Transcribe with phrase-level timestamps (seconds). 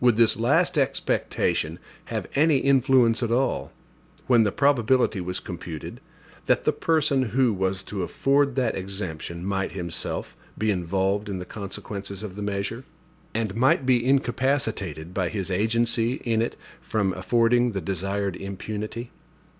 [0.00, 3.70] Would this last expectation have any influence at all,
[4.26, 6.00] when the probability was computed,
[6.46, 11.44] that the person who was to afford that exemption might himself be involved in the
[11.44, 12.82] consequences of the measure,
[13.34, 19.12] and might be incapacitated by his agency in it from affording the desired impunity?